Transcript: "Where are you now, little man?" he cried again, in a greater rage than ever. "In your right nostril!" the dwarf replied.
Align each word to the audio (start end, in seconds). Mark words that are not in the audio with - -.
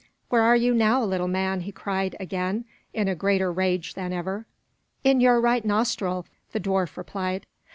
"Where 0.29 0.41
are 0.41 0.55
you 0.55 0.73
now, 0.73 1.03
little 1.03 1.27
man?" 1.27 1.61
he 1.61 1.71
cried 1.71 2.15
again, 2.19 2.65
in 2.91 3.07
a 3.07 3.13
greater 3.13 3.51
rage 3.51 3.93
than 3.93 4.11
ever. 4.11 4.47
"In 5.03 5.21
your 5.21 5.39
right 5.39 5.63
nostril!" 5.63 6.25
the 6.53 6.59
dwarf 6.59 6.97
replied. 6.97 7.45